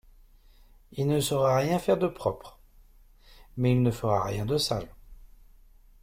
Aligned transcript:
Il 0.93 1.05
ne 1.05 1.19
saura 1.21 1.57
rien 1.57 1.77
faire 1.77 1.99
de 1.99 2.07
propre,… 2.07 2.59
mais 3.55 3.73
il 3.73 3.83
ne 3.83 3.91
fera 3.91 4.23
rien 4.23 4.47
de 4.47 4.57
sale. 4.57 4.89